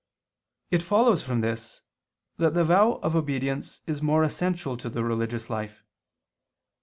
It 0.71 0.81
follows 0.81 1.21
from 1.21 1.41
this 1.41 1.83
that 2.37 2.55
the 2.55 2.63
vow 2.63 2.93
of 3.03 3.15
obedience 3.15 3.81
is 3.85 4.01
more 4.01 4.23
essential 4.23 4.75
to 4.77 4.89
the 4.89 5.03
religious 5.03 5.47
life. 5.47 5.83